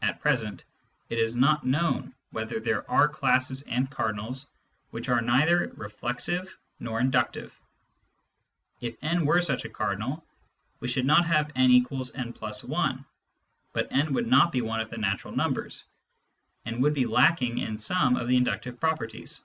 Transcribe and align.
At 0.00 0.20
present, 0.20 0.62
it 1.08 1.18
is 1.18 1.34
not 1.34 1.66
known 1.66 2.14
whether 2.30 2.60
there 2.60 2.88
are 2.88 3.08
classes 3.08 3.62
and 3.62 3.90
cardinals 3.90 4.46
which 4.90 5.08
are 5.08 5.20
neither 5.20 5.72
reflexive 5.74 6.56
nor 6.78 7.00
inductive. 7.00 7.52
If 8.80 8.94
n 9.02 9.26
were 9.26 9.40
such 9.40 9.64
a 9.64 9.68
cardinal, 9.68 10.24
we 10.78 10.86
should 10.86 11.06
not 11.06 11.26
have 11.26 11.46
«=ra+i, 11.56 12.94
but 13.72 13.92
n 13.92 14.12
would 14.12 14.28
not 14.28 14.52
be 14.52 14.60
one 14.60 14.78
of 14.78 14.90
the" 14.90 14.98
natural 15.06 15.34
numbers," 15.34 15.84
and 16.64 16.80
would 16.80 16.94
be 16.94 17.06
lacking 17.06 17.58
in 17.58 17.76
some 17.78 18.14
of 18.14 18.28
the 18.28 18.36
inductive 18.36 18.78
properties. 18.78 19.40